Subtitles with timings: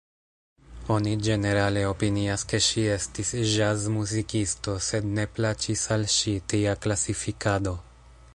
[0.93, 7.77] Oni ĝenerale opinias ke ŝi estis ĵazmuzikisto sed ne plaĉis al ŝi tia klasifikado.